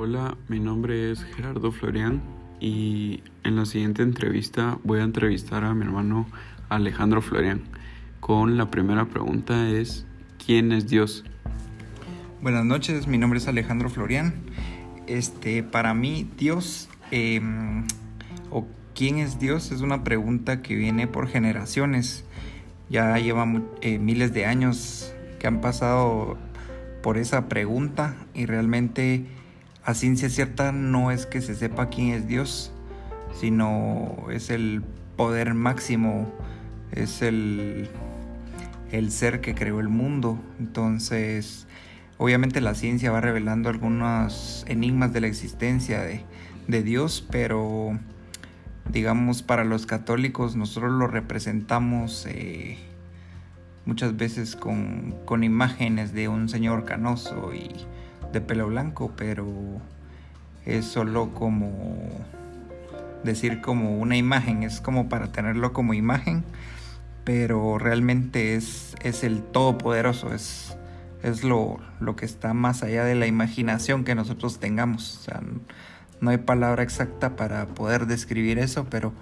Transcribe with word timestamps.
Hola, 0.00 0.36
mi 0.46 0.60
nombre 0.60 1.10
es 1.10 1.24
Gerardo 1.24 1.72
Florian 1.72 2.22
y 2.60 3.20
en 3.42 3.56
la 3.56 3.66
siguiente 3.66 4.04
entrevista 4.04 4.78
voy 4.84 5.00
a 5.00 5.02
entrevistar 5.02 5.64
a 5.64 5.74
mi 5.74 5.84
hermano 5.84 6.28
Alejandro 6.68 7.20
Florian. 7.20 7.64
Con 8.20 8.56
la 8.56 8.70
primera 8.70 9.06
pregunta 9.06 9.68
es, 9.68 10.06
¿quién 10.46 10.70
es 10.70 10.86
Dios? 10.86 11.24
Buenas 12.40 12.64
noches, 12.64 13.08
mi 13.08 13.18
nombre 13.18 13.40
es 13.40 13.48
Alejandro 13.48 13.90
Florian. 13.90 14.34
Este, 15.08 15.64
para 15.64 15.94
mí, 15.94 16.30
Dios 16.38 16.88
em, 17.10 17.84
o 18.52 18.68
quién 18.94 19.18
es 19.18 19.40
Dios 19.40 19.72
es 19.72 19.80
una 19.80 20.04
pregunta 20.04 20.62
que 20.62 20.76
viene 20.76 21.08
por 21.08 21.26
generaciones. 21.26 22.24
Ya 22.88 23.18
lleva 23.18 23.52
eh, 23.80 23.98
miles 23.98 24.32
de 24.32 24.46
años 24.46 25.12
que 25.40 25.48
han 25.48 25.60
pasado 25.60 26.38
por 27.02 27.18
esa 27.18 27.48
pregunta 27.48 28.14
y 28.32 28.46
realmente 28.46 29.26
a 29.88 29.94
ciencia 29.94 30.28
cierta 30.28 30.70
no 30.70 31.10
es 31.10 31.24
que 31.24 31.40
se 31.40 31.54
sepa 31.54 31.88
quién 31.88 32.08
es 32.08 32.28
Dios, 32.28 32.70
sino 33.32 34.26
es 34.30 34.50
el 34.50 34.82
poder 35.16 35.54
máximo, 35.54 36.30
es 36.92 37.22
el, 37.22 37.88
el 38.92 39.10
ser 39.10 39.40
que 39.40 39.54
creó 39.54 39.80
el 39.80 39.88
mundo. 39.88 40.38
Entonces, 40.60 41.66
obviamente 42.18 42.60
la 42.60 42.74
ciencia 42.74 43.10
va 43.12 43.22
revelando 43.22 43.70
algunos 43.70 44.62
enigmas 44.68 45.14
de 45.14 45.22
la 45.22 45.26
existencia 45.26 46.02
de, 46.02 46.20
de 46.66 46.82
Dios, 46.82 47.26
pero 47.30 47.98
digamos 48.92 49.42
para 49.42 49.64
los 49.64 49.86
católicos 49.86 50.54
nosotros 50.54 50.92
lo 50.92 51.06
representamos 51.06 52.26
eh, 52.28 52.76
muchas 53.86 54.18
veces 54.18 54.54
con, 54.54 55.14
con, 55.24 55.44
imágenes 55.44 56.12
de 56.12 56.28
un 56.28 56.50
señor 56.50 56.84
canoso 56.84 57.54
y 57.54 57.70
de 58.32 58.40
pelo 58.40 58.68
blanco, 58.68 59.12
pero 59.16 59.46
es 60.64 60.84
solo 60.84 61.32
como 61.34 62.08
decir 63.24 63.60
como 63.60 63.98
una 63.98 64.16
imagen, 64.16 64.62
es 64.62 64.80
como 64.80 65.08
para 65.08 65.32
tenerlo 65.32 65.72
como 65.72 65.94
imagen, 65.94 66.44
pero 67.24 67.78
realmente 67.78 68.54
es, 68.54 68.94
es 69.02 69.24
el 69.24 69.42
todopoderoso, 69.42 70.34
es, 70.34 70.76
es 71.22 71.44
lo, 71.44 71.78
lo, 72.00 72.16
que 72.16 72.24
está 72.24 72.54
más 72.54 72.82
allá 72.82 73.04
de 73.04 73.14
la 73.14 73.26
imaginación 73.26 74.04
que 74.04 74.14
nosotros 74.14 74.58
tengamos. 74.58 75.18
O 75.18 75.22
sea, 75.22 75.42
no 76.20 76.30
hay 76.30 76.38
palabra 76.38 76.82
exacta 76.82 77.36
para 77.36 77.66
poder 77.66 78.06
describir 78.06 78.58
eso, 78.58 78.86
pero 78.88 79.12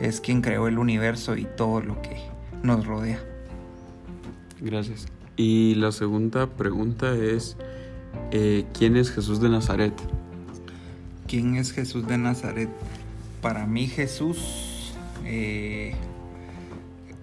es 0.00 0.20
quien 0.20 0.40
creó 0.40 0.68
el 0.68 0.78
universo 0.78 1.36
y 1.36 1.44
todo 1.44 1.80
lo 1.80 2.00
que 2.02 2.16
nos 2.62 2.86
rodea. 2.86 3.20
Gracias. 4.60 5.06
Y 5.36 5.74
la 5.76 5.92
segunda 5.92 6.48
pregunta 6.48 7.14
es, 7.14 7.56
eh, 8.32 8.64
¿quién 8.72 8.96
es 8.96 9.10
Jesús 9.10 9.40
de 9.40 9.48
Nazaret? 9.48 9.92
¿Quién 11.26 11.56
es 11.56 11.72
Jesús 11.72 12.06
de 12.06 12.16
Nazaret? 12.16 12.68
Para 13.42 13.66
mí 13.66 13.88
Jesús, 13.88 14.94
eh, 15.24 15.94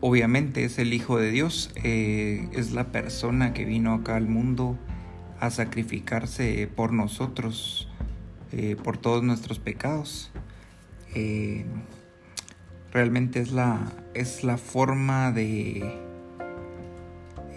obviamente 0.00 0.64
es 0.64 0.78
el 0.78 0.92
Hijo 0.92 1.18
de 1.18 1.30
Dios, 1.30 1.70
eh, 1.82 2.48
es 2.52 2.72
la 2.72 2.92
persona 2.92 3.52
que 3.52 3.64
vino 3.64 3.94
acá 3.94 4.16
al 4.16 4.28
mundo 4.28 4.78
a 5.40 5.50
sacrificarse 5.50 6.68
por 6.74 6.92
nosotros 6.92 7.88
por 8.84 8.98
todos 8.98 9.22
nuestros 9.22 9.58
pecados. 9.58 10.30
Realmente 12.92 13.40
es 13.40 13.50
la, 13.50 13.90
es 14.12 14.44
la 14.44 14.58
forma 14.58 15.32
de, 15.32 15.98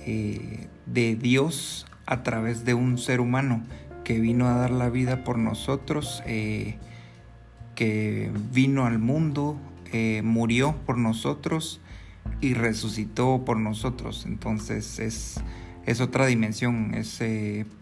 de 0.05 1.15
Dios 1.17 1.85
a 2.05 2.23
través 2.23 2.65
de 2.65 2.73
un 2.73 2.97
ser 2.97 3.19
humano 3.19 3.63
que 4.03 4.19
vino 4.19 4.47
a 4.47 4.55
dar 4.55 4.71
la 4.71 4.89
vida 4.89 5.23
por 5.23 5.37
nosotros, 5.37 6.21
que 6.25 8.31
vino 8.53 8.85
al 8.85 8.99
mundo, 8.99 9.57
murió 10.23 10.75
por 10.85 10.97
nosotros 10.97 11.81
y 12.41 12.53
resucitó 12.53 13.43
por 13.45 13.57
nosotros. 13.57 14.25
Entonces 14.27 14.99
es, 14.99 15.41
es 15.85 16.01
otra 16.01 16.27
dimensión, 16.27 16.93
es, 16.93 17.19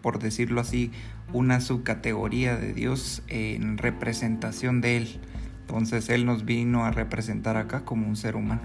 por 0.00 0.18
decirlo 0.18 0.60
así, 0.60 0.90
una 1.32 1.60
subcategoría 1.60 2.56
de 2.56 2.72
Dios 2.72 3.22
en 3.28 3.78
representación 3.78 4.80
de 4.80 4.98
Él. 4.98 5.20
Entonces 5.62 6.08
Él 6.08 6.26
nos 6.26 6.44
vino 6.44 6.84
a 6.84 6.90
representar 6.90 7.56
acá 7.56 7.84
como 7.84 8.06
un 8.06 8.16
ser 8.16 8.36
humano. 8.36 8.62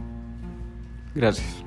Gracias. 1.16 1.66